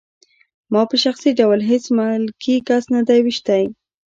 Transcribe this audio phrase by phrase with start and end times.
[0.71, 3.63] ما په شخصي ډول هېڅ ملکي کس نه دی ویشتی